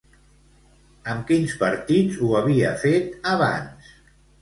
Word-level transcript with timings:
Amb 1.13 1.27
quins 1.27 1.53
partits 1.65 2.19
ho 2.25 2.35
havia 2.43 2.75
fet 2.89 3.25
abans? 3.37 3.97